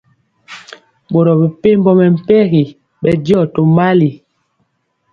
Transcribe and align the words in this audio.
Boro 1.11 1.31
mepempɔ 1.41 1.91
mɛmpegi 1.99 2.63
bɛndiɔ 3.01 3.41
tomali. 3.53 4.09